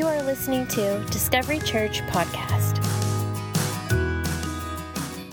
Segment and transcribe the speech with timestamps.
[0.00, 2.78] You are listening to Discovery Church Podcast.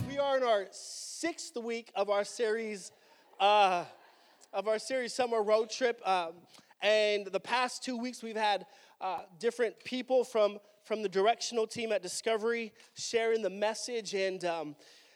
[0.10, 2.92] We are in our sixth week of our series,
[3.40, 3.86] uh,
[4.52, 6.06] of our series Summer Road Trip.
[6.06, 6.34] Um,
[6.82, 8.66] and the past two weeks, we've had
[9.00, 14.16] uh, different people from, from the directional team at Discovery sharing the message.
[14.16, 14.76] And um,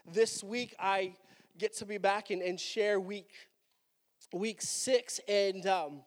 [0.09, 1.13] this week, I
[1.57, 3.31] get to be back and, and share week,
[4.31, 5.19] week six.
[5.27, 6.03] And um,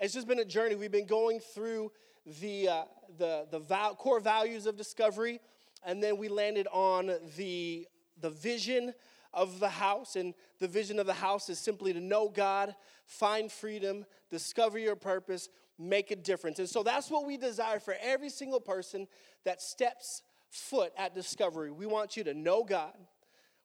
[0.00, 0.74] it's just been a journey.
[0.74, 1.92] We've been going through
[2.26, 2.82] the, uh,
[3.18, 5.40] the, the val- core values of discovery,
[5.84, 7.86] and then we landed on the,
[8.20, 8.92] the vision
[9.32, 10.16] of the house.
[10.16, 12.74] And the vision of the house is simply to know God,
[13.06, 15.48] find freedom, discover your purpose,
[15.78, 16.58] make a difference.
[16.58, 19.06] And so that's what we desire for every single person
[19.44, 21.70] that steps foot at discovery.
[21.70, 22.92] We want you to know God.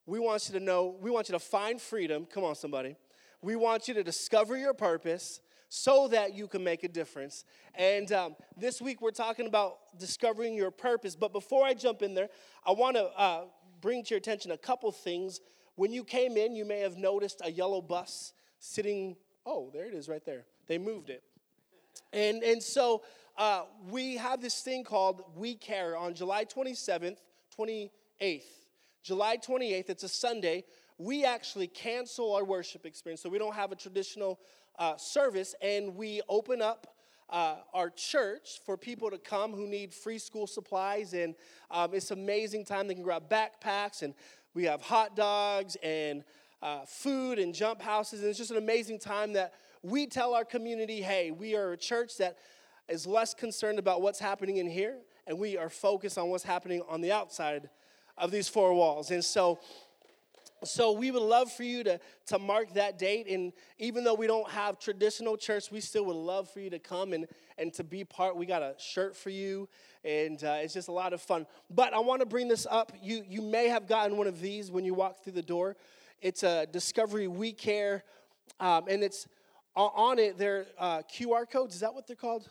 [0.06, 2.26] We want you to know, we want you to find freedom.
[2.26, 2.96] Come on, somebody.
[3.42, 7.44] We want you to discover your purpose so that you can make a difference.
[7.74, 11.16] And um, this week we're talking about discovering your purpose.
[11.16, 12.28] But before I jump in there,
[12.64, 13.44] I want to uh,
[13.80, 15.40] bring to your attention a couple things.
[15.74, 19.16] When you came in, you may have noticed a yellow bus sitting.
[19.44, 20.44] Oh, there it is right there.
[20.66, 21.22] They moved it.
[22.12, 23.02] And, and so
[23.36, 27.18] uh, we have this thing called We Care on July 27th,
[27.58, 28.42] 28th.
[29.02, 30.64] July 28th, it's a Sunday.
[30.98, 33.20] We actually cancel our worship experience.
[33.20, 34.40] So we don't have a traditional
[34.78, 36.96] uh, service and we open up
[37.30, 41.12] uh, our church for people to come who need free school supplies.
[41.12, 41.34] And
[41.70, 42.86] um, it's amazing time.
[42.86, 44.14] They can grab backpacks and
[44.54, 46.24] we have hot dogs and
[46.62, 48.20] uh, food and jump houses.
[48.20, 51.76] And it's just an amazing time that we tell our community hey, we are a
[51.76, 52.38] church that
[52.88, 56.82] is less concerned about what's happening in here and we are focused on what's happening
[56.88, 57.68] on the outside
[58.16, 59.10] of these four walls.
[59.10, 59.58] And so
[60.64, 63.28] so we would love for you to, to mark that date.
[63.28, 66.78] And even though we don't have traditional church, we still would love for you to
[66.78, 67.26] come and,
[67.58, 68.36] and to be part.
[68.36, 69.68] We got a shirt for you,
[70.04, 71.46] and uh, it's just a lot of fun.
[71.70, 72.92] But I want to bring this up.
[73.02, 75.76] You, you may have gotten one of these when you walk through the door.
[76.22, 78.04] It's a Discovery We Care,
[78.58, 79.28] um, and it's
[79.74, 81.74] on it, there are uh, QR codes.
[81.74, 82.48] Is that what they're called?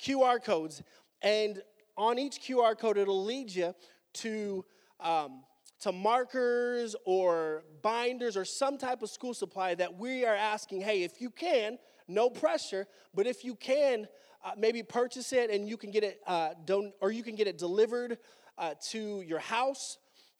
[0.00, 0.82] QR codes.
[1.20, 1.62] And
[1.94, 3.74] on each QR code, it'll lead you
[4.14, 4.64] to.
[4.98, 5.42] Um,
[5.84, 11.02] to markers or binders or some type of school supply that we are asking, hey,
[11.02, 11.76] if you can,
[12.08, 14.08] no pressure, but if you can,
[14.42, 17.46] uh, maybe purchase it and you can get it, uh, don- or you can get
[17.46, 18.16] it delivered
[18.56, 19.98] uh, to your house.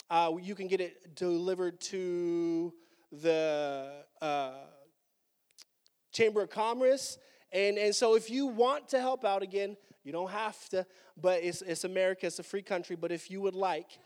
[0.08, 2.72] Uh, you can get it delivered to
[3.12, 4.52] the uh,
[6.10, 7.18] Chamber of Commerce.
[7.52, 10.86] And, and so if you want to help out again, you don't have to,
[11.20, 12.96] but it's, it's America, it's a free country.
[12.96, 13.98] But if you would like,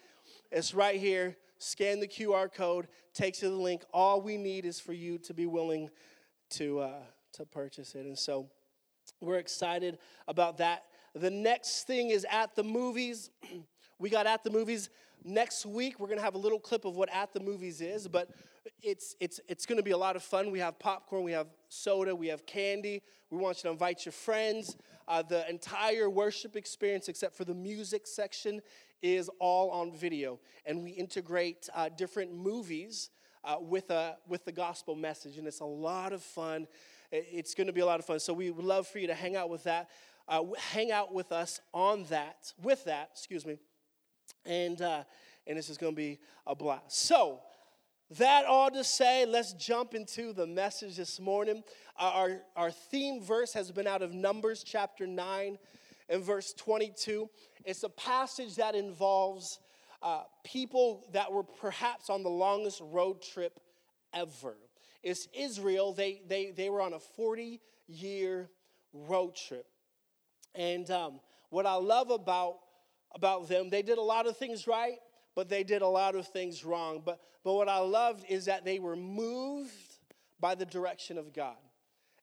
[0.50, 1.36] it's right here.
[1.58, 3.82] Scan the QR code, takes you to the link.
[3.92, 5.90] All we need is for you to be willing
[6.50, 8.06] to, uh, to purchase it.
[8.06, 8.48] And so
[9.20, 9.98] we're excited
[10.28, 10.84] about that.
[11.14, 13.30] The next thing is at the movies.
[13.98, 14.88] we got at the movies
[15.24, 15.98] next week.
[15.98, 18.30] We're going to have a little clip of what at the movies is, but
[18.82, 20.50] it's, it's, it's going to be a lot of fun.
[20.50, 23.02] We have popcorn, we have soda, we have candy.
[23.30, 24.76] We want you to invite your friends.
[25.08, 28.60] Uh, the entire worship experience, except for the music section,
[29.00, 30.38] is all on video.
[30.66, 33.08] And we integrate uh, different movies
[33.42, 35.38] uh, with, a, with the gospel message.
[35.38, 36.66] And it's a lot of fun.
[37.10, 38.20] It's going to be a lot of fun.
[38.20, 39.88] So we would love for you to hang out with that,
[40.28, 40.42] uh,
[40.72, 43.56] hang out with us on that, with that, excuse me.
[44.44, 45.04] And, uh,
[45.46, 46.92] and this is going to be a blast.
[46.92, 47.40] So,
[48.16, 51.62] that all to say, let's jump into the message this morning.
[51.98, 55.58] Our, our theme verse has been out of Numbers chapter 9
[56.08, 57.28] and verse 22.
[57.64, 59.58] It's a passage that involves
[60.02, 63.60] uh, people that were perhaps on the longest road trip
[64.14, 64.56] ever.
[65.02, 65.92] It's Israel.
[65.92, 68.48] They, they, they were on a 40 year
[68.92, 69.66] road trip.
[70.54, 71.20] And um,
[71.50, 72.58] what I love about,
[73.14, 74.96] about them, they did a lot of things right,
[75.38, 77.00] but they did a lot of things wrong.
[77.04, 79.70] But, but what I loved is that they were moved
[80.40, 81.54] by the direction of God.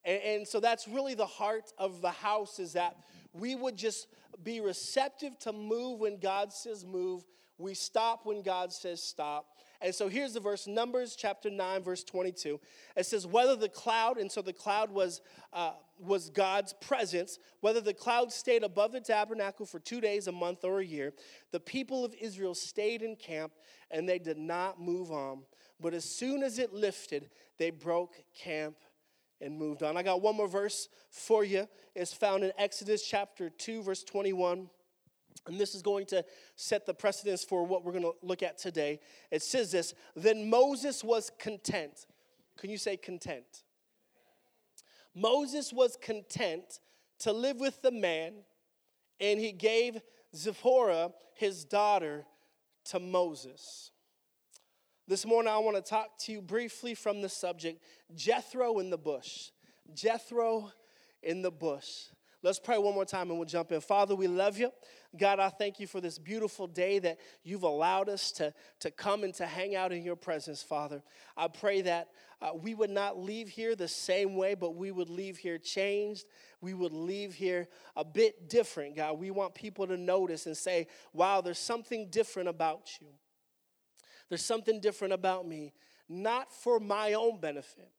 [0.04, 2.98] And, and so that's really the heart of the house is that
[3.32, 4.08] we would just
[4.44, 7.24] be receptive to move when God says move.
[7.58, 9.46] We stop when God says stop.
[9.82, 12.60] And so here's the verse Numbers chapter 9, verse 22.
[12.96, 15.22] It says, Whether the cloud, and so the cloud was,
[15.54, 20.32] uh, was God's presence, whether the cloud stayed above the tabernacle for two days, a
[20.32, 21.14] month, or a year,
[21.52, 23.54] the people of Israel stayed in camp
[23.92, 25.44] and they did not move on.
[25.80, 28.78] But as soon as it lifted, they broke camp
[29.42, 29.98] and moved on.
[29.98, 31.68] I got one more verse for you.
[31.94, 34.70] It's found in Exodus chapter 2, verse 21.
[35.48, 36.26] And this is going to
[36.56, 39.00] set the precedence for what we're going to look at today.
[39.32, 42.08] It says this Then Moses was content.
[42.58, 43.64] Can you say content?
[45.14, 46.80] Moses was content
[47.20, 48.34] to live with the man
[49.20, 50.02] and he gave
[50.36, 52.26] Zipporah, his daughter,
[52.86, 53.92] to Moses.
[55.08, 57.82] This morning, I want to talk to you briefly from the subject
[58.16, 59.52] Jethro in the bush.
[59.94, 60.72] Jethro
[61.22, 62.06] in the bush.
[62.46, 63.82] Let's pray one more time and we'll jump in.
[63.82, 64.72] Father, we love you.
[65.18, 69.24] God, I thank you for this beautiful day that you've allowed us to, to come
[69.24, 71.02] and to hang out in your presence, Father.
[71.36, 72.10] I pray that
[72.44, 76.26] uh, we would not leave here the same way, but we would leave here changed.
[76.62, 79.18] We would leave here a bit different, God.
[79.18, 83.08] We want people to notice and say, wow, there's something different about you.
[84.30, 85.74] There's something different about me,
[86.08, 87.90] not for my own benefit,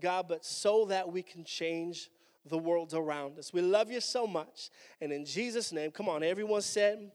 [0.00, 2.10] God, but so that we can change
[2.46, 3.52] the world around us.
[3.52, 4.70] We love you so much.
[5.00, 7.10] And in Jesus' name, come on, everyone said,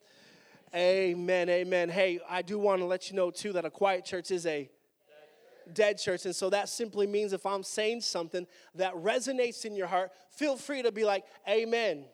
[0.75, 1.89] Amen, amen.
[1.89, 4.69] Hey, I do want to let you know too that a quiet church is a
[5.73, 6.25] dead church.
[6.25, 8.45] And so that simply means if I'm saying something
[8.75, 12.05] that resonates in your heart, feel free to be like, Amen.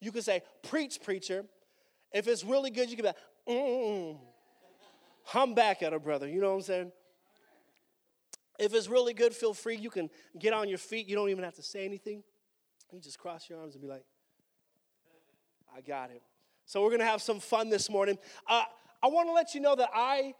[0.00, 1.44] You can say, Preach, preacher.
[2.12, 3.16] If it's really good, you can be like,
[3.48, 4.16] mm.
[5.24, 6.26] Hum back at a brother.
[6.26, 6.92] You know what I'm saying?
[8.58, 9.76] If it's really good, feel free.
[9.76, 10.08] You can
[10.38, 11.06] get on your feet.
[11.06, 12.22] You don't even have to say anything.
[12.92, 14.04] You just cross your arms and be like,
[15.76, 16.22] I got it.
[16.64, 18.18] So we're going to have some fun this morning.
[18.46, 18.64] Uh,
[19.02, 20.34] I want to let you know that I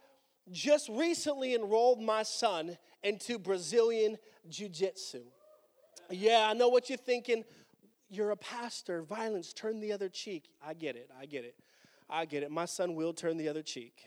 [0.51, 4.17] just recently enrolled my son into Brazilian
[4.49, 5.21] Jiu Jitsu.
[6.09, 7.43] Yeah, I know what you're thinking.
[8.09, 10.49] You're a pastor, violence, turn the other cheek.
[10.65, 11.55] I get it, I get it,
[12.09, 12.49] I get it.
[12.49, 14.05] My son will turn the other cheek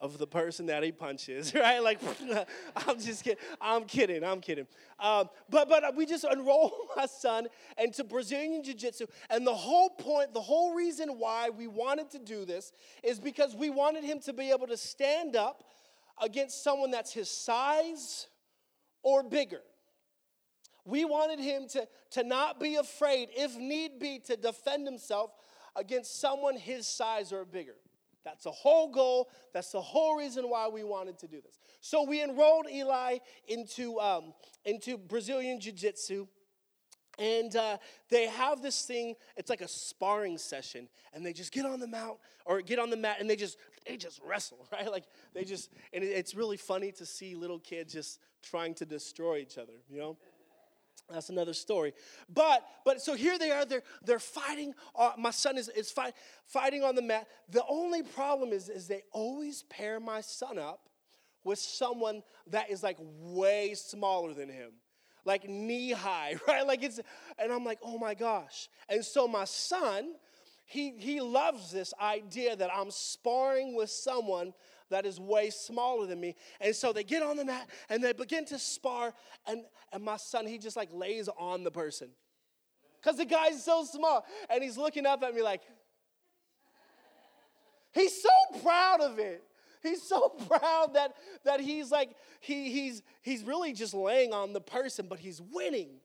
[0.00, 1.82] of the person that he punches, right?
[1.82, 2.00] Like,
[2.76, 3.38] I'm just kidding.
[3.60, 4.24] I'm kidding.
[4.24, 4.66] I'm kidding.
[4.98, 7.48] Um, but but we just enrolled my son
[7.78, 9.06] into Brazilian Jiu Jitsu.
[9.30, 13.54] And the whole point, the whole reason why we wanted to do this is because
[13.54, 15.64] we wanted him to be able to stand up
[16.22, 18.28] against someone that's his size
[19.02, 19.60] or bigger.
[20.84, 25.30] We wanted him to, to not be afraid, if need be, to defend himself
[25.74, 27.76] against someone his size or bigger.
[28.24, 29.30] That's the whole goal.
[29.52, 31.58] That's the whole reason why we wanted to do this.
[31.80, 33.18] So we enrolled Eli
[33.48, 34.32] into, um,
[34.64, 36.26] into Brazilian Jiu Jitsu.
[37.18, 37.78] And uh,
[38.10, 41.86] they have this thing, it's like a sparring session, and they just get on the
[41.86, 43.56] mat or get on the mat and they just
[43.86, 44.90] they just wrestle, right?
[44.90, 49.36] Like they just and it's really funny to see little kids just trying to destroy
[49.38, 50.16] each other, you know?
[51.10, 51.92] That's another story.
[52.32, 53.64] But but so here they are.
[53.64, 54.74] They're they're fighting.
[54.96, 56.14] Uh, my son is is fight,
[56.46, 57.28] fighting on the mat.
[57.50, 60.88] The only problem is is they always pair my son up
[61.44, 64.70] with someone that is like way smaller than him,
[65.26, 66.66] like knee high, right?
[66.66, 67.00] Like it's
[67.38, 68.68] and I'm like, oh my gosh.
[68.88, 70.14] And so my son,
[70.64, 74.54] he he loves this idea that I'm sparring with someone
[74.94, 76.36] that is way smaller than me.
[76.60, 79.12] And so they get on the mat and they begin to spar.
[79.44, 82.10] And, and my son, he just like lays on the person.
[83.02, 84.24] Because the guy's so small.
[84.48, 85.62] And he's looking up at me like,
[87.92, 89.42] he's so proud of it.
[89.82, 94.60] He's so proud that, that he's like, he, he's, he's really just laying on the
[94.60, 95.96] person, but he's winning.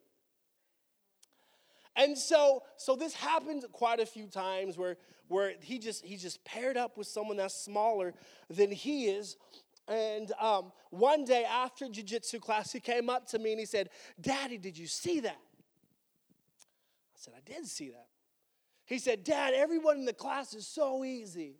[1.99, 4.95] And so, so this happens quite a few times where,
[5.27, 8.13] where he just he just paired up with someone that's smaller
[8.49, 9.35] than he is.
[9.85, 13.89] And um, one day after jujitsu class, he came up to me and he said,
[14.21, 15.39] Daddy, did you see that?
[17.13, 18.07] I said, I did see that.
[18.85, 21.55] He said, Dad, everyone in the class is so easy.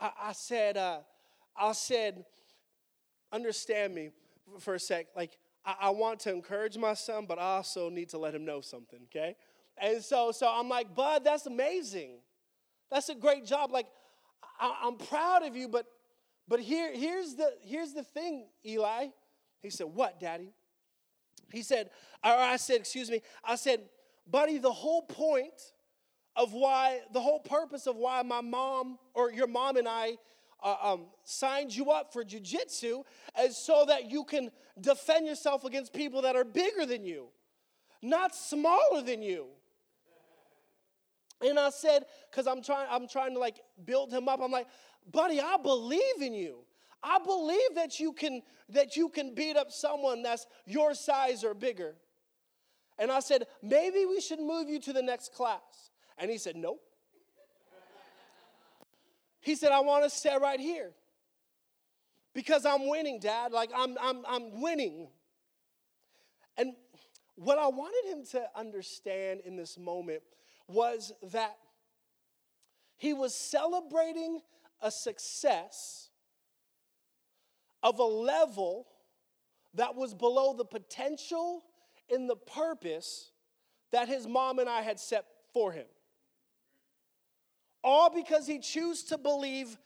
[0.00, 0.98] I, I said, uh,
[1.56, 2.24] I said,
[3.30, 4.10] understand me
[4.58, 5.06] for a sec.
[5.14, 8.44] Like, I, I want to encourage my son, but I also need to let him
[8.44, 9.36] know something, okay?
[9.76, 12.18] And so, so I'm like, Bud, that's amazing.
[12.90, 13.72] That's a great job.
[13.72, 13.86] Like,
[14.58, 15.86] I, I'm proud of you, but
[16.48, 19.08] but here, here's the here's the thing, Eli.
[19.62, 20.52] He said, What, Daddy?
[21.52, 21.90] He said,
[22.24, 23.80] or I said, excuse me, I said,
[24.26, 25.72] buddy, the whole point
[26.34, 30.16] of why, the whole purpose of why my mom or your mom and I
[30.66, 33.04] uh, um, signed you up for jujitsu
[33.40, 37.28] is so that you can defend yourself against people that are bigger than you,
[38.02, 39.46] not smaller than you.
[41.40, 44.40] And I said, because I'm trying, I'm trying to like build him up.
[44.42, 44.66] I'm like,
[45.12, 46.64] buddy, I believe in you.
[47.02, 51.54] I believe that you can that you can beat up someone that's your size or
[51.54, 51.94] bigger.
[52.98, 55.90] And I said, maybe we should move you to the next class.
[56.18, 56.80] And he said, nope.
[59.46, 60.90] He said, I want to stay right here.
[62.34, 63.52] Because I'm winning, Dad.
[63.52, 65.06] Like I'm I'm I'm winning.
[66.58, 66.72] And
[67.36, 70.22] what I wanted him to understand in this moment
[70.66, 71.56] was that
[72.96, 74.40] he was celebrating
[74.82, 76.10] a success
[77.84, 78.88] of a level
[79.74, 81.62] that was below the potential
[82.10, 83.30] and the purpose
[83.92, 85.86] that his mom and I had set for him.
[87.82, 89.76] All because he chose to believe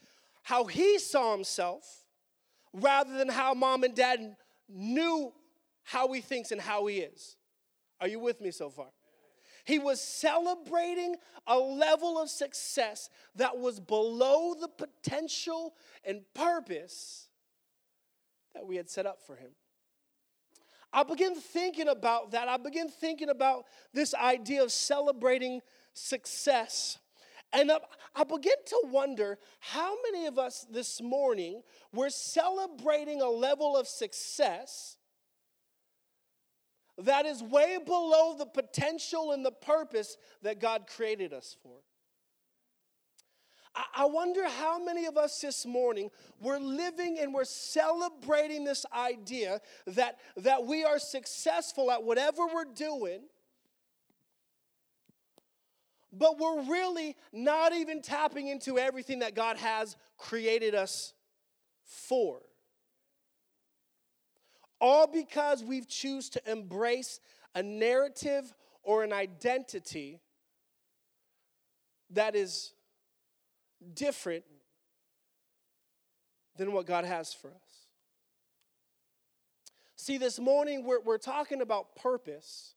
[0.43, 2.05] how he saw himself
[2.73, 4.37] rather than how mom and dad
[4.69, 5.33] knew
[5.83, 7.37] how he thinks and how he is.
[8.01, 8.87] Are you with me so far?
[9.65, 11.17] He was celebrating
[11.47, 17.29] a level of success that was below the potential and purpose
[18.55, 19.51] that we had set up for him.
[20.93, 22.49] I begin thinking about that.
[22.49, 25.61] I begin thinking about this idea of celebrating
[25.93, 26.99] success.
[27.53, 27.73] And
[28.15, 33.89] I begin to wonder how many of us this morning were celebrating a level of
[33.89, 34.97] success
[36.99, 41.79] that is way below the potential and the purpose that God created us for.
[43.95, 49.61] I wonder how many of us this morning we're living and we're celebrating this idea
[49.87, 53.21] that, that we are successful at whatever we're doing,
[56.13, 61.13] but we're really not even tapping into everything that God has created us
[61.85, 62.41] for.
[64.81, 67.21] All because we've choose to embrace
[67.55, 68.53] a narrative
[68.83, 70.21] or an identity
[72.11, 72.73] that is
[73.95, 74.45] different
[76.57, 77.87] than what God has for us.
[79.97, 82.75] See, this morning we're, we're talking about purpose.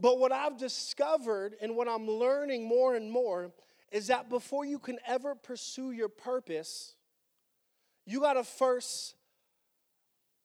[0.00, 3.50] But what I've discovered and what I'm learning more and more
[3.90, 6.94] is that before you can ever pursue your purpose,
[8.06, 9.14] you got to first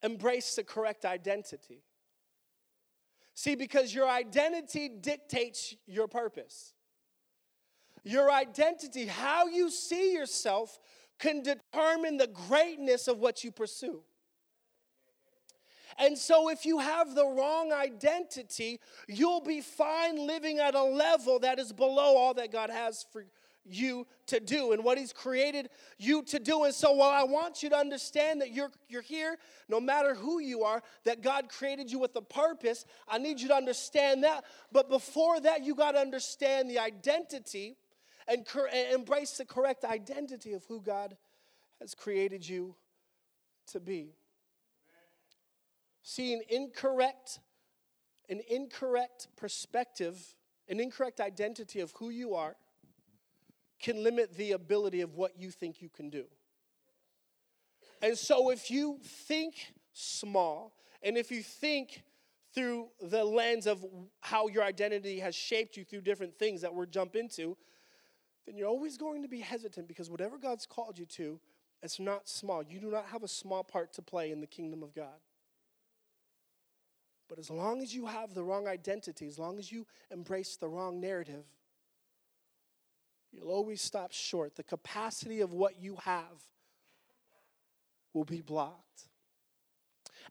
[0.01, 1.83] embrace the correct identity.
[3.36, 6.74] See, because your identity dictates your purpose.
[8.03, 10.79] Your identity, how you see yourself,
[11.19, 14.01] can determine the greatness of what you pursue.
[15.98, 21.40] And so, if you have the wrong identity, you'll be fine living at a level
[21.40, 23.26] that is below all that God has for
[23.66, 26.64] you to do and what He's created you to do.
[26.64, 29.38] And so, while I want you to understand that you're, you're here,
[29.70, 33.48] no matter who you are, that God created you with a purpose, I need you
[33.50, 34.44] to understand that.
[34.72, 37.78] But before that, you got to understand the identity
[38.28, 38.46] and,
[38.94, 41.16] embrace the correct identity of who God
[41.80, 42.76] has created you
[43.68, 44.14] to be.
[46.03, 47.39] See, an incorrect,
[48.29, 50.36] an incorrect perspective,
[50.67, 52.55] an incorrect identity of who you are
[53.81, 56.25] can limit the ability of what you think you can do.
[58.01, 62.03] And so if you think small, and if you think
[62.53, 63.83] through the lens of
[64.19, 67.57] how your identity has shaped you through different things that we'll jump into,
[68.45, 71.39] then you're always going to be hesitant because whatever God's called you to,
[71.81, 72.62] it's not small.
[72.62, 75.19] You do not have a small part to play in the kingdom of God.
[77.34, 80.68] But as long as you have the wrong identity, as long as you embrace the
[80.68, 81.46] wrong narrative,
[83.32, 84.56] you'll always stop short.
[84.56, 86.44] The capacity of what you have
[88.13, 89.08] will be blocked.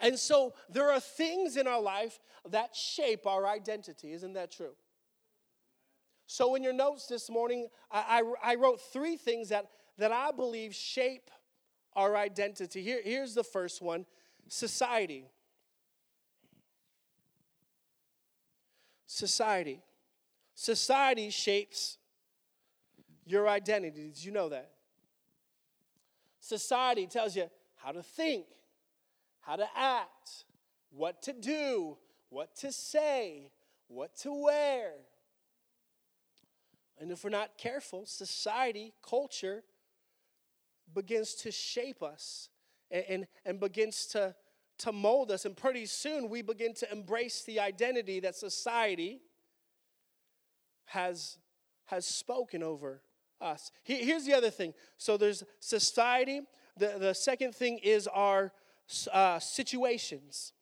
[0.01, 4.13] And so there are things in our life that shape our identity.
[4.13, 4.77] Isn't that true?
[6.29, 9.67] So, in your notes this morning, I, I, I, wrote three things that,
[9.99, 11.33] that I believe shape
[11.97, 12.81] our identity.
[12.81, 14.07] Here, here's the first one
[14.47, 15.27] society.
[19.07, 19.83] Society.
[20.55, 21.99] Society shapes
[23.25, 24.09] your identity.
[24.09, 24.73] Did you know that?
[26.41, 28.47] Society tells you how to think,
[29.41, 30.45] how to act,
[30.91, 31.97] what to do,
[32.31, 33.51] what to say,
[33.89, 34.93] what to wear.
[36.99, 39.63] And if we're not careful, society, culture
[40.95, 42.49] begins to shape us
[42.91, 44.35] and, and, and, begins to,
[44.79, 45.45] to mold us.
[45.45, 49.21] And pretty soon we begin to embrace the identity that society
[50.87, 51.39] has,
[51.87, 53.01] has spoken over
[53.41, 53.71] us.
[53.83, 54.75] Here's the other thing.
[54.99, 56.43] So there's society.
[56.77, 58.53] The, the second thing is our
[59.13, 60.53] uh, situations.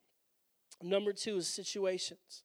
[0.82, 2.44] Number two is situations.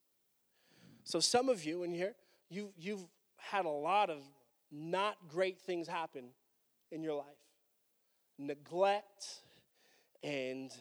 [1.03, 2.15] So some of you in here,
[2.49, 3.05] you, you've
[3.37, 4.23] had a lot of
[4.71, 6.25] not great things happen
[6.91, 7.37] in your life
[8.37, 9.41] neglect
[10.23, 10.71] and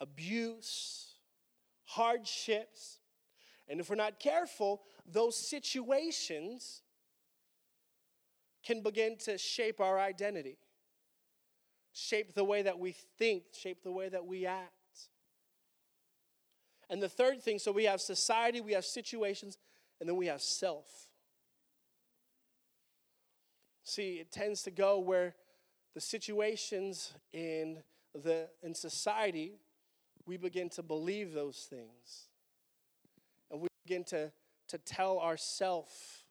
[0.00, 1.14] abuse,
[1.84, 2.98] hardships.
[3.68, 6.82] And if we're not careful, those situations
[8.64, 10.58] can begin to shape our identity,
[11.92, 14.72] shape the way that we think, shape the way that we act.
[16.90, 19.58] And the third thing so we have society, we have situations,
[20.00, 21.08] and then we have self.
[23.84, 25.34] See, it tends to go where
[25.94, 27.78] the situations in
[28.14, 29.58] the in society,
[30.28, 32.28] we begin to believe those things.
[33.50, 34.30] And we begin to,
[34.68, 36.24] to tell ourselves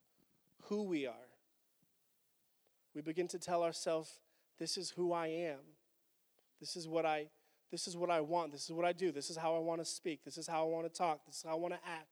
[0.66, 1.14] who we are.
[2.94, 4.20] we begin to tell ourselves,
[4.60, 5.60] this is who I am.
[6.60, 7.28] This is what I
[7.70, 8.54] this is what I want.
[8.54, 9.12] This is what I do.
[9.12, 10.24] This is how I want to speak.
[10.24, 11.26] This is how I want to talk.
[11.26, 12.08] This is how I want to act.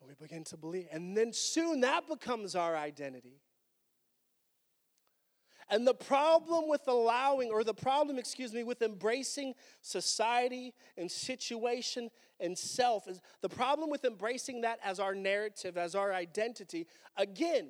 [0.00, 0.86] And we begin to believe.
[0.92, 3.40] And then soon that becomes our identity.
[5.70, 12.10] And the problem with allowing, or the problem, excuse me, with embracing society and situation
[12.40, 17.68] and self is the problem with embracing that as our narrative, as our identity, again,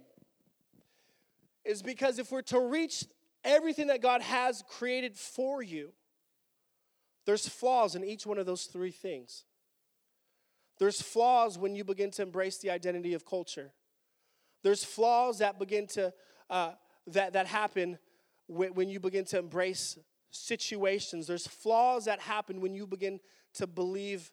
[1.64, 3.04] is because if we're to reach
[3.44, 5.92] everything that God has created for you,
[7.26, 9.44] there's flaws in each one of those three things.
[10.78, 13.72] There's flaws when you begin to embrace the identity of culture.
[14.62, 16.12] There's flaws that begin to
[16.48, 16.72] uh,
[17.12, 17.98] that, that happen
[18.46, 19.98] when, when you begin to embrace
[20.30, 21.26] situations.
[21.26, 23.20] There's flaws that happen when you begin
[23.54, 24.30] to believe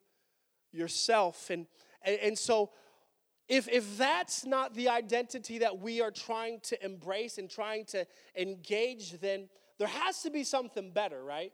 [0.71, 1.49] yourself.
[1.49, 1.67] And,
[2.03, 2.71] and, and so,
[3.47, 8.07] if, if that's not the identity that we are trying to embrace and trying to
[8.35, 11.53] engage, then there has to be something better, right?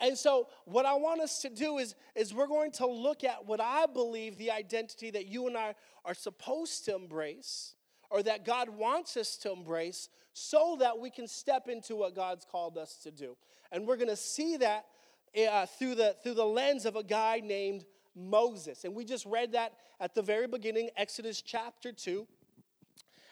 [0.00, 3.46] And so, what I want us to do is, is we're going to look at
[3.46, 7.74] what I believe the identity that you and I are supposed to embrace
[8.12, 12.44] or that God wants us to embrace so that we can step into what God's
[12.44, 13.36] called us to do.
[13.72, 14.84] And we're going to see that
[15.50, 18.84] uh, through, the, through the lens of a guy named Moses.
[18.84, 22.26] And we just read that at the very beginning, Exodus chapter 2.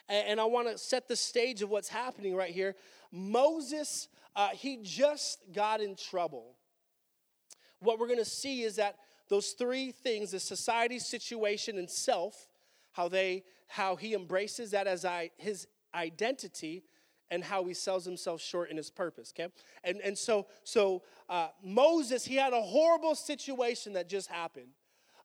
[0.08, 2.74] And, and I want to set the stage of what's happening right here.
[3.12, 6.54] Moses, uh, he just got in trouble.
[7.80, 8.96] What we're going to see is that
[9.28, 12.46] those three things the society, situation, and self
[12.92, 16.82] how they how he embraces that as I, his identity
[17.30, 19.52] and how he sells himself short in his purpose okay?
[19.84, 24.68] And and so so uh, moses he had a horrible situation that just happened.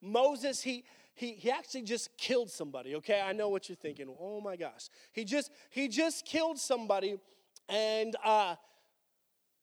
[0.01, 0.83] Moses he
[1.15, 3.21] he, he actually just killed somebody okay?
[3.21, 4.07] I know what you're thinking.
[4.19, 4.89] Oh my gosh.
[5.11, 7.17] He just he just killed somebody
[7.67, 8.55] and uh,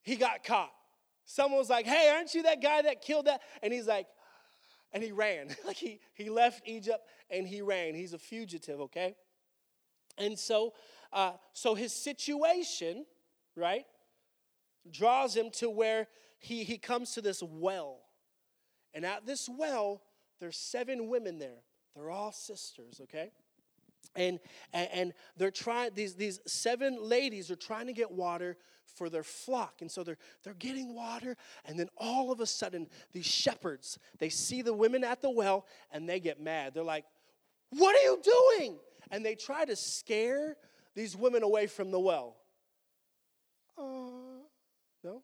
[0.02, 0.72] he got caught.
[1.24, 3.42] Someone was like hey aren't you that guy that killed that?
[3.62, 4.06] And he's like
[4.92, 5.48] and he ran.
[5.66, 7.94] like he, he left Egypt and he ran.
[7.94, 9.16] He's a fugitive, okay?
[10.18, 10.74] And so,
[11.12, 13.06] uh, so his situation,
[13.56, 13.86] right,
[14.90, 18.00] draws him to where he, he comes to this well.
[18.94, 20.02] And at this well,
[20.40, 21.62] there's seven women there.
[21.94, 23.30] They're all sisters, okay?
[24.16, 24.40] And,
[24.72, 28.56] and, and they're trying, these, these seven ladies are trying to get water
[28.94, 29.80] for their flock.
[29.80, 34.28] And so they're, they're getting water, and then all of a sudden, these shepherds, they
[34.28, 36.74] see the women at the well and they get mad.
[36.74, 37.04] They're like,
[37.70, 38.78] What are you doing?
[39.10, 40.56] And they try to scare
[40.94, 42.36] these women away from the well.
[43.78, 44.42] Oh,
[45.02, 45.22] no?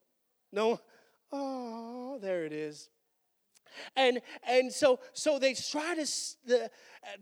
[0.52, 0.80] No?
[1.30, 2.88] Oh, there it is.
[3.96, 6.70] And, and so, so they try to,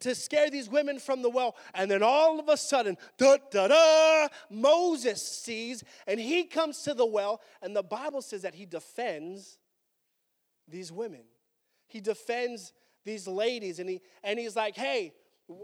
[0.01, 1.57] to scare these women from the well.
[1.75, 6.95] And then all of a sudden, da da da, Moses sees and he comes to
[6.95, 7.41] the well.
[7.63, 9.59] And the Bible says that he defends
[10.69, 11.23] these women.
[11.87, 12.73] He defends
[13.05, 13.79] these ladies.
[13.79, 15.15] And, he, and he's like, hey,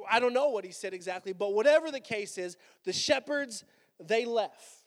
[0.08, 3.64] I don't know what he said exactly, but whatever the case is, the shepherds,
[3.98, 4.84] they left.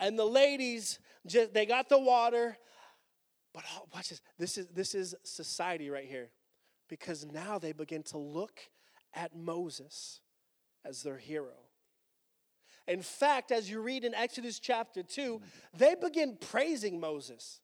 [0.00, 2.56] And the ladies, just, they got the water
[3.52, 4.20] but oh, watch this.
[4.38, 6.30] This is, this is society right here.
[6.88, 8.60] Because now they begin to look
[9.14, 10.20] at Moses
[10.84, 11.54] as their hero.
[12.88, 15.40] In fact, as you read in Exodus chapter 2,
[15.76, 17.60] they begin praising Moses.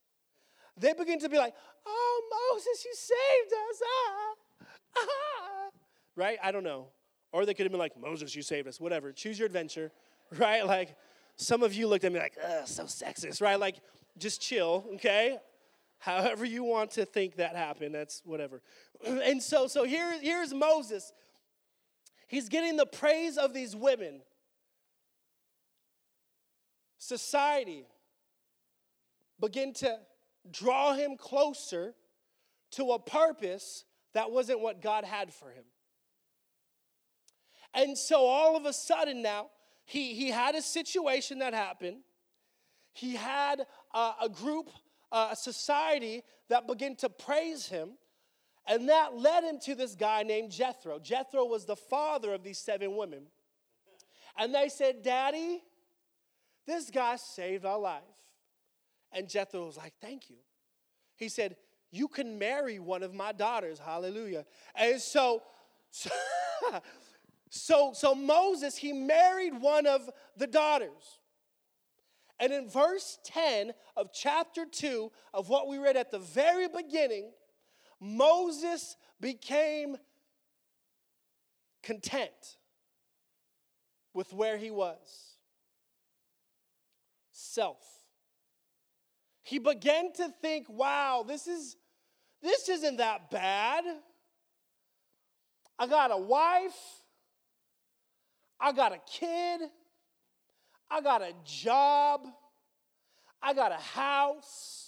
[0.77, 1.55] They begin to be like,
[1.87, 3.83] oh, Moses, you saved us.
[3.85, 5.71] Ah, ah.
[6.15, 6.39] Right?
[6.43, 6.89] I don't know.
[7.33, 8.81] Or they could have been like, Moses, you saved us.
[8.81, 9.13] Whatever.
[9.13, 9.93] Choose your adventure.
[10.39, 10.67] Right?
[10.67, 10.97] Like,
[11.37, 13.41] some of you looked at me like, ugh, so sexist.
[13.41, 13.61] Right?
[13.61, 13.77] Like,
[14.19, 15.39] just chill, okay?
[15.99, 18.63] However you want to think that happened, that's whatever.
[19.07, 21.13] And so, so here, here's Moses.
[22.29, 24.21] He's getting the praise of these women.
[26.99, 27.87] Society
[29.41, 29.99] begin to
[30.51, 31.95] draw him closer
[32.73, 35.65] to a purpose that wasn't what God had for him.
[37.75, 39.49] And so all of a sudden now,
[39.85, 41.99] he, he had a situation that happened.
[42.93, 44.71] He had a, a group
[45.13, 47.91] uh, a society that began to praise him.
[48.69, 50.99] And that led him to this guy named Jethro.
[50.99, 53.27] Jethro was the father of these seven women.
[54.37, 55.63] And they said, Daddy,
[56.67, 58.03] this guy saved our life.
[59.13, 60.37] And Jethro was like, Thank you.
[61.17, 61.57] He said,
[61.91, 63.79] You can marry one of my daughters.
[63.79, 64.45] Hallelujah.
[64.75, 65.43] And so,
[65.91, 66.11] so,
[67.51, 71.21] so, so Moses, he married one of the daughters.
[72.39, 77.33] And in verse 10 of chapter 2 of what we read at the very beginning,
[78.01, 79.97] Moses became
[81.83, 82.57] content.
[84.13, 85.37] with where he was
[87.33, 87.77] self.
[89.43, 91.77] He began to think, wow, this is
[92.43, 93.85] this isn't that bad.
[95.79, 97.03] I got a wife.
[98.59, 99.61] I got a kid.
[100.91, 102.27] I got a job.
[103.43, 104.87] I got a house.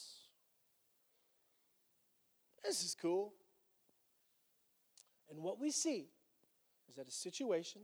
[2.65, 3.35] This is cool.
[5.31, 6.09] And what we see
[6.89, 7.83] is that a situation,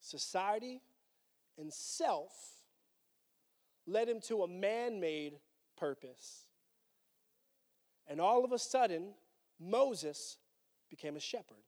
[0.00, 0.82] society,
[1.58, 2.32] and self
[3.86, 5.34] led him to a man made
[5.76, 6.46] purpose.
[8.06, 9.14] And all of a sudden,
[9.58, 10.38] Moses
[10.90, 11.64] became a shepherd.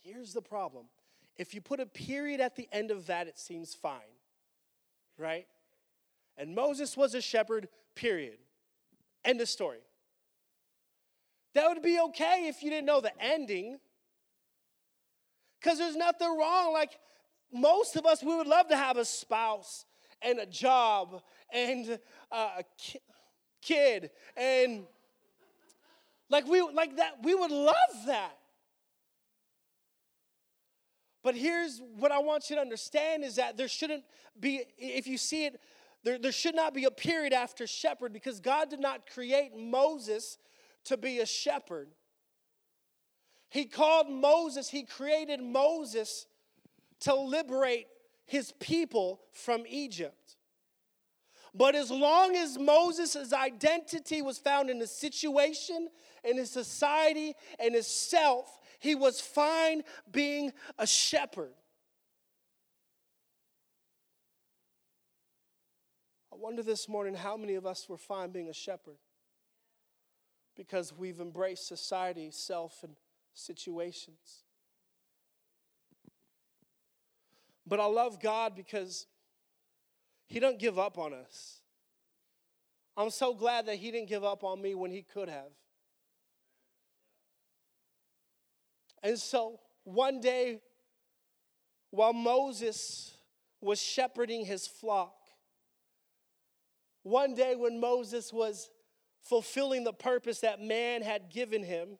[0.00, 0.86] Here's the problem
[1.42, 4.14] if you put a period at the end of that, it seems fine,
[5.18, 5.46] right?
[6.38, 8.38] And Moses was a shepherd, period.
[9.24, 9.80] End of story.
[11.54, 13.78] That would be okay if you didn't know the ending.
[15.60, 16.72] Because there's nothing wrong.
[16.72, 16.96] Like
[17.52, 19.84] most of us, we would love to have a spouse
[20.22, 21.98] and a job and
[22.30, 22.64] uh, a
[23.60, 24.84] kid and
[26.30, 27.74] like we like that we would love
[28.06, 28.36] that
[31.22, 34.04] but here's what I want you to understand is that there shouldn't
[34.38, 35.60] be, if you see it,
[36.04, 40.38] there, there should not be a period after shepherd because God did not create Moses
[40.84, 41.88] to be a shepherd.
[43.50, 46.26] He called Moses, he created Moses
[47.00, 47.86] to liberate
[48.24, 50.36] his people from Egypt.
[51.54, 55.88] But as long as Moses' identity was found in his situation,
[56.24, 61.52] in his society, and his self, he was fine being a shepherd.
[66.32, 68.96] I wonder this morning how many of us were fine being a shepherd
[70.56, 72.96] because we've embraced society, self, and
[73.34, 74.42] situations.
[77.64, 79.06] But I love God because
[80.26, 81.60] He don't give up on us.
[82.96, 85.52] I'm so glad that He didn't give up on me when He could have.
[89.02, 90.60] And so one day,
[91.90, 93.14] while Moses
[93.60, 95.14] was shepherding his flock,
[97.02, 98.70] one day when Moses was
[99.22, 101.98] fulfilling the purpose that man had given him,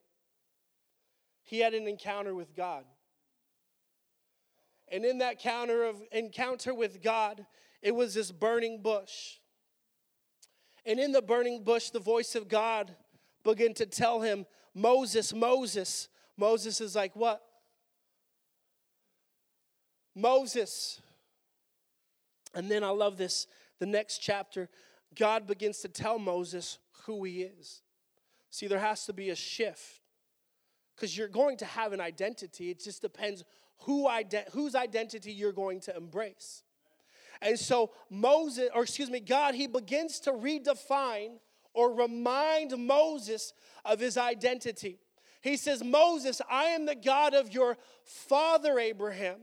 [1.42, 2.84] he had an encounter with God.
[4.88, 7.44] And in that encounter of encounter with God,
[7.80, 9.38] it was this burning bush.
[10.84, 12.94] And in the burning bush, the voice of God
[13.42, 17.42] began to tell him, Moses, Moses, Moses is like, What?
[20.14, 21.00] Moses.
[22.54, 23.46] And then I love this.
[23.78, 24.68] The next chapter,
[25.18, 27.82] God begins to tell Moses who he is.
[28.50, 30.00] See, there has to be a shift
[30.94, 32.70] because you're going to have an identity.
[32.70, 33.44] It just depends
[33.80, 34.08] who
[34.52, 36.62] whose identity you're going to embrace.
[37.40, 41.38] And so Moses, or excuse me, God, he begins to redefine
[41.74, 43.52] or remind Moses
[43.84, 45.00] of his identity.
[45.42, 49.38] He says, Moses, I am the God of your father Abraham.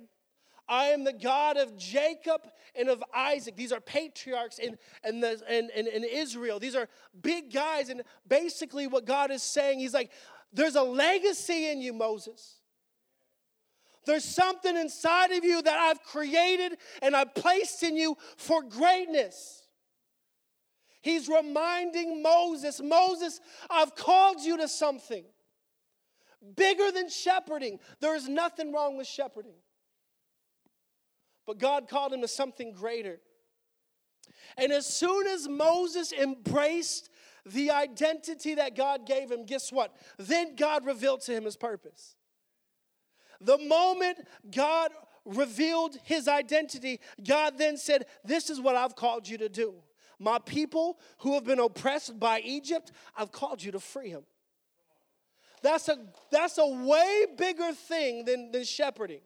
[0.67, 2.41] I am the God of Jacob
[2.75, 3.55] and of Isaac.
[3.55, 6.59] These are patriarchs in, in, the, in, in, in Israel.
[6.59, 6.87] These are
[7.21, 7.89] big guys.
[7.89, 10.11] And basically, what God is saying, He's like,
[10.53, 12.55] there's a legacy in you, Moses.
[14.05, 19.67] There's something inside of you that I've created and I've placed in you for greatness.
[21.01, 25.25] He's reminding Moses, Moses, I've called you to something
[26.55, 27.79] bigger than shepherding.
[27.99, 29.55] There is nothing wrong with shepherding.
[31.45, 33.19] But God called him to something greater.
[34.57, 37.09] And as soon as Moses embraced
[37.45, 39.95] the identity that God gave him, guess what?
[40.17, 42.15] Then God revealed to him his purpose.
[43.41, 44.19] The moment
[44.51, 44.91] God
[45.25, 49.75] revealed his identity, God then said, This is what I've called you to do.
[50.19, 54.23] My people who have been oppressed by Egypt, I've called you to free them.
[55.61, 55.97] That's a,
[56.31, 59.21] that's a way bigger thing than, than shepherding.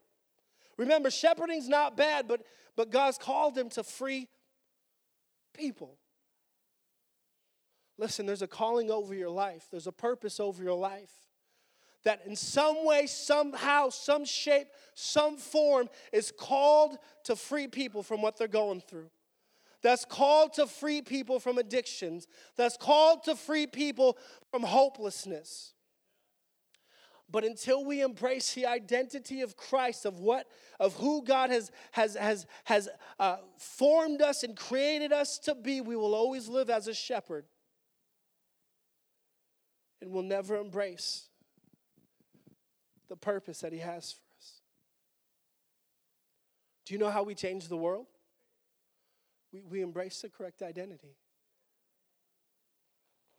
[0.77, 2.41] Remember, shepherding's not bad, but,
[2.75, 4.27] but God's called him to free
[5.53, 5.97] people.
[7.97, 11.11] Listen, there's a calling over your life, there's a purpose over your life.
[12.03, 18.21] That in some way, somehow, some shape, some form is called to free people from
[18.21, 19.09] what they're going through.
[19.81, 22.27] That's called to free people from addictions.
[22.57, 24.17] That's called to free people
[24.51, 25.73] from hopelessness.
[27.33, 30.45] But until we embrace the identity of Christ, of what,
[30.79, 35.81] of who God has, has, has, has uh, formed us and created us to be,
[35.81, 37.45] we will always live as a shepherd.
[39.99, 41.27] And we'll never embrace
[43.09, 44.61] the purpose that He has for us.
[46.85, 48.05] Do you know how we change the world?
[49.51, 51.17] We, we embrace the correct identity.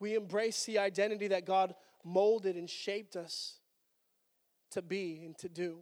[0.01, 3.61] We embrace the identity that God molded and shaped us
[4.75, 5.79] to be and to do.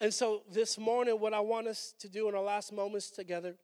[0.00, 3.54] And so this morning, what I want us to do in our last moments together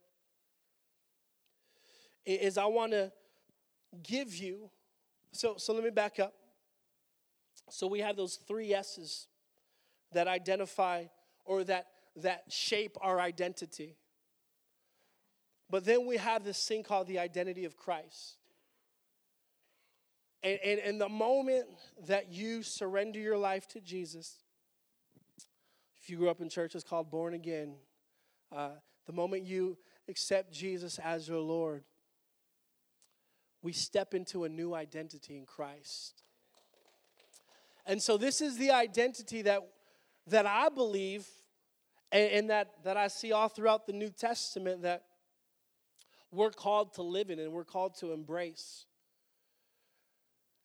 [2.24, 3.12] is I want to
[4.02, 4.70] give you.
[5.32, 6.32] So, so let me back up.
[7.70, 9.26] So we have those three S's
[10.12, 11.04] that identify
[11.44, 11.86] or that
[12.22, 13.96] that shape our identity.
[15.70, 18.37] But then we have this thing called the identity of Christ.
[20.42, 21.66] And, and, and the moment
[22.06, 24.36] that you surrender your life to Jesus,
[26.00, 27.74] if you grew up in church, it's called born again.
[28.54, 28.70] Uh,
[29.06, 29.76] the moment you
[30.08, 31.82] accept Jesus as your Lord,
[33.62, 36.22] we step into a new identity in Christ.
[37.84, 39.62] And so this is the identity that,
[40.28, 41.26] that I believe
[42.12, 45.04] and, and that, that I see all throughout the New Testament that
[46.30, 48.84] we're called to live in and we're called to embrace.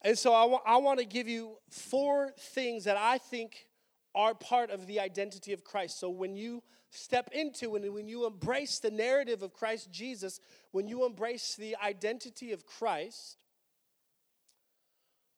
[0.04, 3.68] And so I, wa- I want to give you four things that I think
[4.14, 6.00] are part of the identity of Christ.
[6.00, 6.62] So when you
[6.92, 10.40] step into and when you embrace the narrative of Christ Jesus,
[10.72, 13.38] when you embrace the identity of Christ,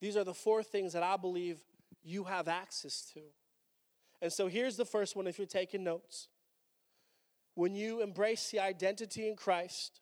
[0.01, 1.59] these are the four things that I believe
[2.03, 3.21] you have access to.
[4.21, 6.27] And so here's the first one if you're taking notes.
[7.53, 10.01] When you embrace the identity in Christ,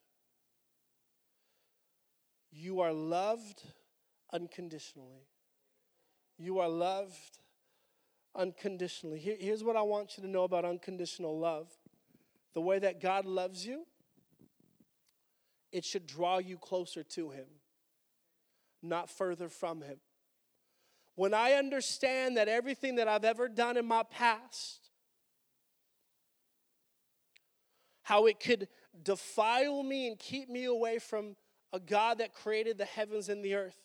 [2.52, 3.62] you are loved
[4.34, 5.28] unconditionally.
[6.38, 7.40] You are loved
[8.36, 9.20] unconditionally.
[9.20, 11.68] Here, here's what I want you to know about unconditional love
[12.54, 13.86] the way that God loves you,
[15.72, 17.46] it should draw you closer to Him,
[18.82, 19.98] not further from Him.
[21.16, 24.90] When I understand that everything that I've ever done in my past,
[28.04, 28.68] how it could
[29.02, 31.36] defile me and keep me away from
[31.72, 33.80] a God that created the heavens and the earth,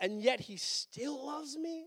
[0.00, 1.86] and yet He still loves me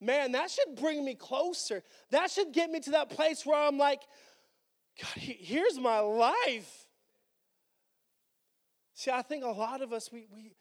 [0.00, 1.82] man, that should bring me closer.
[2.10, 4.00] That should get me to that place where I'm like,
[5.00, 6.86] God, here's my life.
[8.94, 10.52] See, I think a lot of us, we, we,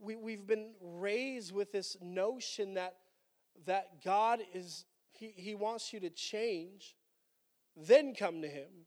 [0.00, 2.96] we, we've been raised with this notion that,
[3.66, 6.96] that God is, he, he wants you to change,
[7.76, 8.86] then come to Him.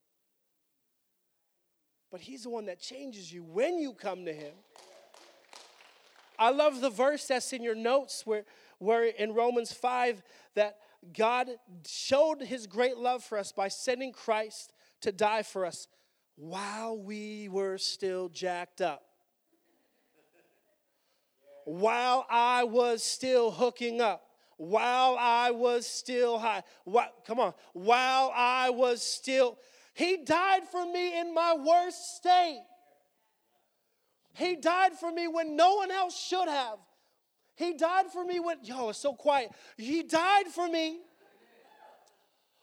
[2.11, 4.53] But He's the one that changes you when you come to Him.
[6.41, 8.45] I love the verse that's in your notes where
[8.79, 10.23] where in Romans 5
[10.55, 10.77] that
[11.15, 11.51] God
[11.87, 15.87] showed his great love for us by sending Christ to die for us
[16.35, 19.03] while we were still jacked up.
[21.65, 24.23] While I was still hooking up.
[24.57, 26.63] While I was still high.
[26.85, 27.53] What, come on.
[27.73, 29.59] While I was still.
[29.93, 32.63] He died for me in my worst state.
[34.33, 36.79] He died for me when no one else should have.
[37.55, 39.51] He died for me when y'all are so quiet.
[39.77, 40.99] He died for me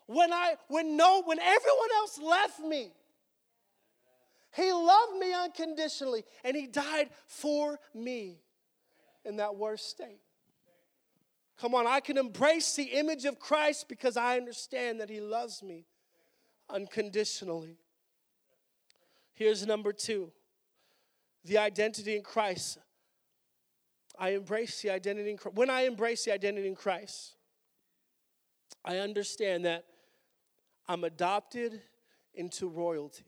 [0.07, 2.92] when I when no when everyone else left me.
[4.57, 8.40] He loved me unconditionally and he died for me
[9.24, 10.20] in that worst state.
[11.61, 15.62] Come on, I can embrace the image of Christ because I understand that he loves
[15.62, 15.87] me
[16.70, 17.78] unconditionally.
[19.35, 20.33] Here's number 2.
[21.44, 22.79] The identity in Christ.
[24.18, 25.57] I embrace the identity in Christ.
[25.57, 27.37] When I embrace the identity in Christ,
[28.85, 29.85] I understand that
[30.88, 31.81] I'm adopted
[32.35, 33.27] into royalty.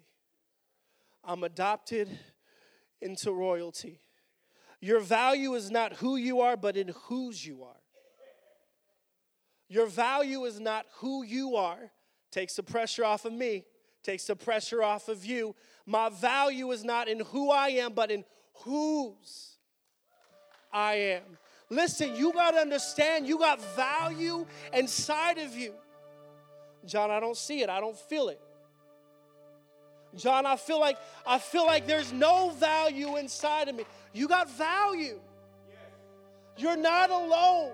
[1.24, 2.18] I'm adopted
[3.00, 4.00] into royalty.
[4.80, 7.76] Your value is not who you are, but in whose you are.
[9.68, 11.92] Your value is not who you are,
[12.32, 13.66] takes the pressure off of me,
[14.02, 15.54] takes the pressure off of you.
[15.86, 18.24] My value is not in who I am, but in
[18.64, 19.56] whose
[20.72, 21.38] I am.
[21.68, 25.72] Listen, you got to understand you got value inside of you.
[26.84, 27.70] John, I don't see it.
[27.70, 28.40] I don't feel it.
[30.16, 33.84] John, I feel like I feel like there's no value inside of me.
[34.12, 35.20] You got value.
[36.56, 37.72] You're not alone.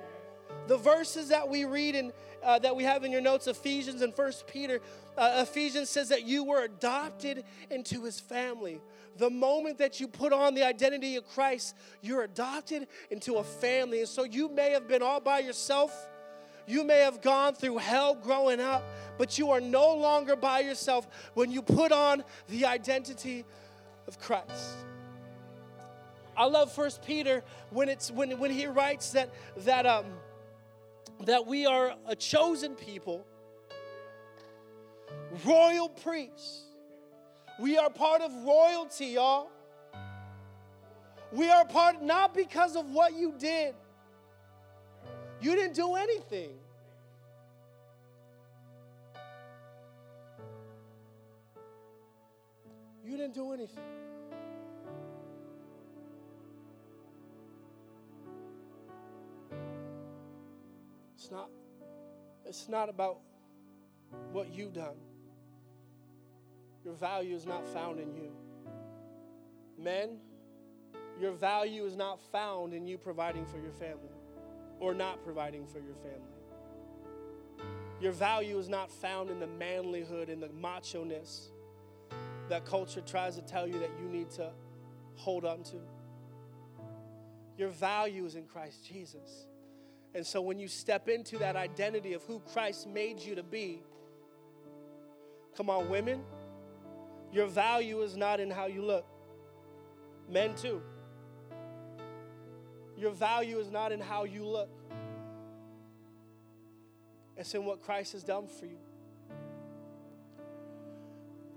[0.66, 2.12] The verses that we read and
[2.42, 4.80] uh, that we have in your notes, Ephesians and First Peter,
[5.16, 8.80] uh, Ephesians says that you were adopted into His family.
[9.18, 14.00] The moment that you put on the identity of Christ, you're adopted into a family.
[14.00, 16.08] And so you may have been all by yourself.
[16.66, 18.84] You may have gone through hell growing up,
[19.18, 23.44] but you are no longer by yourself when you put on the identity
[24.06, 24.76] of Christ.
[26.36, 30.04] I love First Peter when it's when when he writes that that um
[31.24, 33.26] that we are a chosen people,
[35.44, 36.62] royal priests.
[37.58, 39.50] We are part of royalty, y'all.
[41.32, 43.74] We are part not because of what you did.
[45.40, 46.50] You didn't do anything.
[53.04, 53.84] You didn't do anything.
[61.26, 61.50] It's not,
[62.44, 63.18] it's not about
[64.30, 64.94] what you've done.
[66.84, 68.30] Your value is not found in you.
[69.76, 70.18] Men,
[71.20, 74.14] your value is not found in you providing for your family
[74.78, 76.20] or not providing for your family.
[78.00, 81.48] Your value is not found in the manlyhood and the macho ness
[82.48, 84.52] that culture tries to tell you that you need to
[85.16, 85.80] hold on to.
[87.58, 89.48] Your value is in Christ Jesus.
[90.16, 93.82] And so when you step into that identity of who Christ made you to be,
[95.54, 96.22] come on, women,
[97.30, 99.04] your value is not in how you look.
[100.26, 100.80] Men, too.
[102.96, 104.70] Your value is not in how you look,
[107.36, 108.78] it's in what Christ has done for you.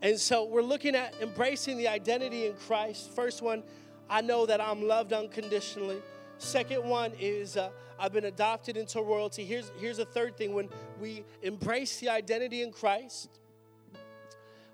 [0.01, 3.09] And so we're looking at embracing the identity in Christ.
[3.11, 3.63] First one,
[4.09, 6.01] I know that I'm loved unconditionally.
[6.39, 9.43] Second one is uh, I've been adopted into royalty.
[9.43, 10.69] Here's, here's a third thing when
[11.01, 13.29] we embrace the identity in Christ,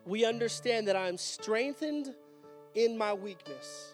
[0.05, 2.13] we understand that I'm strengthened
[2.75, 3.93] in my weakness.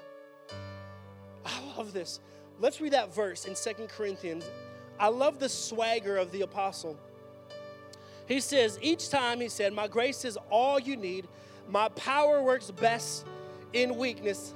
[1.45, 2.19] I love this.
[2.59, 4.49] Let's read that verse in Second Corinthians.
[4.99, 6.99] I love the swagger of the apostle.
[8.27, 11.27] He says, Each time he said, My grace is all you need,
[11.69, 13.25] my power works best
[13.73, 14.53] in weakness.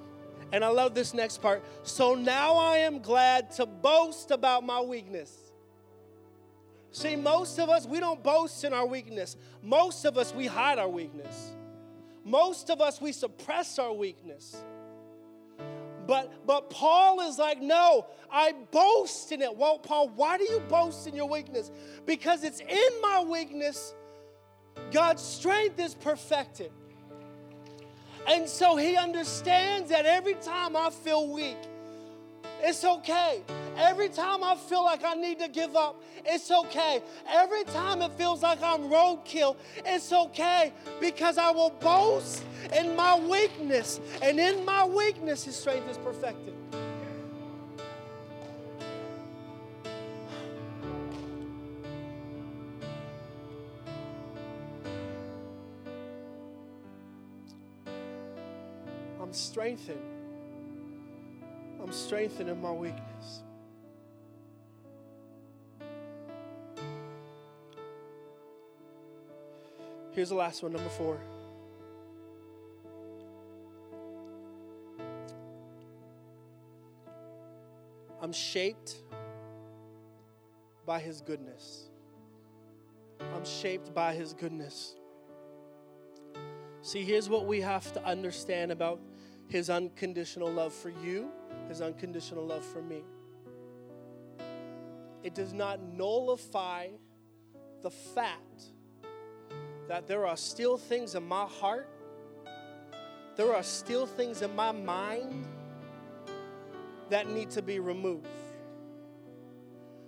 [0.56, 1.66] And I love this next part.
[1.84, 5.30] So now I am glad to boast about my weakness.
[6.94, 9.36] See, most of us, we don't boast in our weakness.
[9.62, 11.52] Most of us, we hide our weakness.
[12.24, 14.56] Most of us, we suppress our weakness.
[16.08, 19.58] But but Paul is like, no, I boast in it.
[19.58, 21.70] Well, Paul, why do you boast in your weakness?
[22.06, 23.94] Because it's in my weakness
[24.92, 26.72] God's strength is perfected.
[28.28, 31.58] And so he understands that every time I feel weak,
[32.62, 33.44] it's okay.
[33.78, 37.02] Every time I feel like I need to give up, it's okay.
[37.30, 43.20] Every time it feels like I'm roadkill, it's okay because I will boast in my
[43.20, 44.00] weakness.
[44.22, 46.55] And in my weakness, his strength is perfected.
[59.36, 60.00] Strengthened.
[61.82, 63.44] I'm strengthened in my weakness.
[70.12, 71.20] Here's the last one, number four.
[78.22, 78.96] I'm shaped
[80.86, 81.90] by His goodness.
[83.20, 84.96] I'm shaped by His goodness.
[86.82, 89.00] See, here's what we have to understand about
[89.48, 91.30] his unconditional love for you,
[91.68, 93.04] his unconditional love for me.
[95.24, 96.90] It does not nullify
[97.82, 98.72] the fact
[99.88, 101.88] that there are still things in my heart,
[103.36, 105.46] there are still things in my mind
[107.10, 108.28] that need to be removed.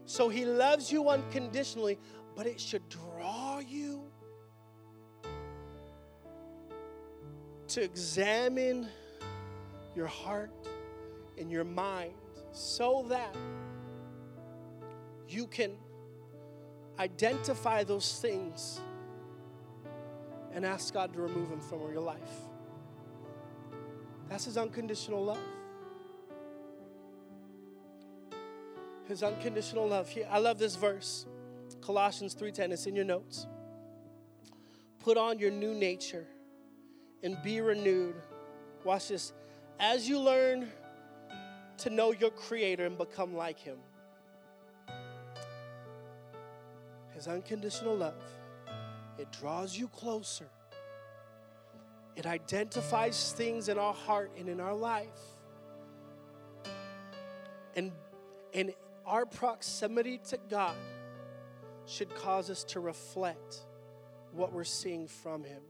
[0.06, 2.00] So he loves you unconditionally,
[2.36, 4.04] but it should draw you
[7.68, 8.88] to examine
[9.98, 10.52] your heart
[11.40, 12.14] and your mind
[12.52, 13.36] so that
[15.28, 15.72] you can
[17.00, 18.80] identify those things
[20.54, 22.20] and ask God to remove them from your life.
[24.30, 25.40] That's His unconditional love.
[29.08, 30.14] His unconditional love.
[30.30, 31.26] I love this verse.
[31.82, 33.48] Colossians 3:10 it's in your notes.
[35.00, 36.28] Put on your new nature
[37.24, 38.16] and be renewed.
[38.84, 39.34] Watch this
[39.80, 40.70] as you learn
[41.80, 43.78] to know your Creator and become like Him,
[47.14, 48.14] His unconditional love,
[49.18, 50.50] it draws you closer.
[52.16, 55.08] It identifies things in our heart and in our life.
[57.76, 57.92] And,
[58.54, 58.74] and
[59.06, 60.76] our proximity to God
[61.86, 63.62] should cause us to reflect
[64.32, 65.62] what we're seeing from Him.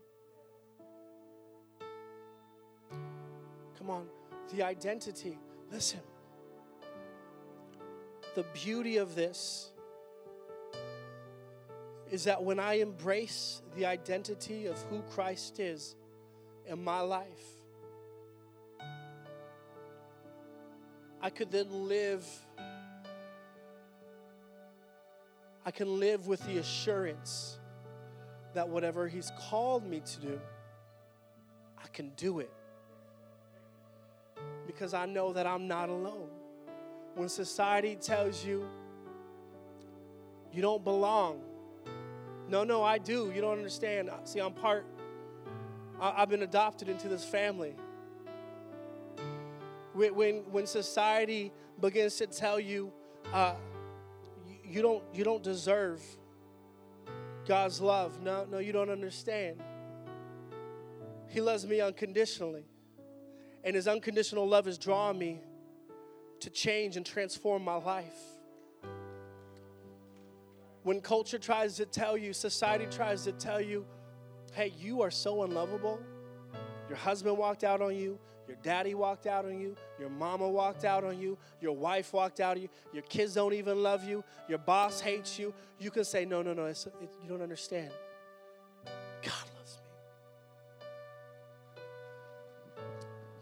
[3.88, 4.07] Come on,
[4.53, 5.38] the identity.
[5.71, 6.01] Listen,
[8.35, 9.71] the beauty of this
[12.11, 15.95] is that when I embrace the identity of who Christ is
[16.65, 17.25] in my life,
[21.21, 22.25] I could then live.
[25.65, 27.57] I can live with the assurance
[28.53, 30.41] that whatever He's called me to do,
[31.81, 32.51] I can do it.
[34.65, 36.29] Because I know that I'm not alone.
[37.15, 38.67] When society tells you
[40.51, 41.41] you don't belong,
[42.49, 43.31] no, no, I do.
[43.35, 44.09] You don't understand.
[44.23, 44.85] See, I'm part,
[45.99, 47.75] I've been adopted into this family.
[49.93, 52.93] When, when society begins to tell you,
[53.33, 53.55] uh,
[54.63, 56.01] you, don't, you don't deserve
[57.47, 59.61] God's love, no, no, you don't understand.
[61.29, 62.65] He loves me unconditionally.
[63.68, 65.41] And His unconditional love is drawing me
[66.39, 68.38] to change and transform my life
[70.88, 73.86] when culture tries to tell you, society tries to tell you,
[74.53, 75.99] hey, you are so unlovable.
[76.88, 78.18] Your husband walked out on you.
[78.47, 79.76] Your daddy walked out on you.
[79.99, 81.38] Your mama walked out on you.
[81.59, 82.70] Your wife walked out on you.
[82.93, 84.24] Your kids don't even love you.
[84.47, 85.53] Your boss hates you.
[85.78, 86.88] You can say, no, no, no, it,
[87.22, 87.91] you don't understand.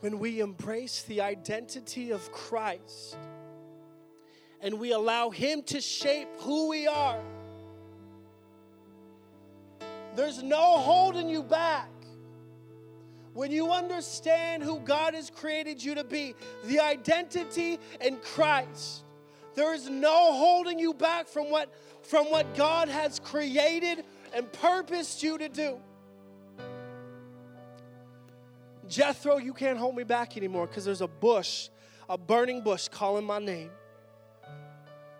[0.06, 3.18] When we embrace the identity of Christ
[4.62, 7.20] and we allow Him to shape who we are,
[10.16, 11.90] there's no holding you back.
[13.34, 16.36] When you understand who God has created you to be,
[16.66, 19.06] the identity in Christ,
[19.56, 25.24] there is no holding you back from what, from what God has created and purposed
[25.24, 25.80] you to do.
[28.88, 31.70] Jethro, you can't hold me back anymore because there's a bush,
[32.08, 33.72] a burning bush calling my name.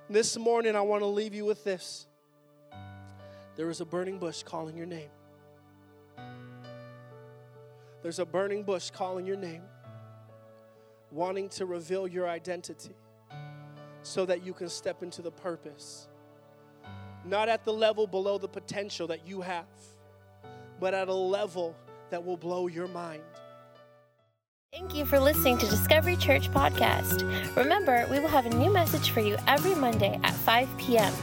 [0.10, 2.08] This morning, I want to leave you with this
[3.56, 5.10] there is a burning bush calling your name.
[8.04, 9.64] There's a burning bush calling your name,
[11.10, 12.96] wanting to reveal your identity
[14.04, 16.08] so that you can step into the purpose.
[17.24, 19.66] Not at the level below the potential that you have,
[20.80, 21.76] but at a level
[22.12, 23.24] that will blow your mind.
[24.76, 27.24] Thank you for listening to Discovery Church Podcast.
[27.56, 31.14] Remember, we will have a new message for you every Monday at 5 p.m.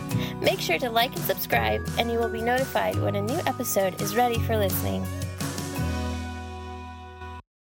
[0.41, 4.01] Make sure to like and subscribe, and you will be notified when a new episode
[4.01, 5.07] is ready for listening.